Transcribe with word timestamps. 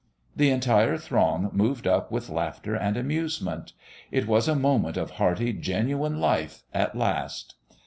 The 0.35 0.49
entire 0.49 0.97
throng 0.97 1.51
moved 1.53 1.85
up 1.85 2.11
with 2.11 2.27
laughter 2.31 2.73
and 2.73 2.97
amusement. 2.97 3.73
It 4.09 4.25
was 4.25 4.47
a 4.47 4.55
moment 4.55 4.97
of 4.97 5.11
hearty, 5.21 5.53
genuine 5.53 6.19
life 6.19 6.63
at 6.73 6.97
last. 6.97 7.53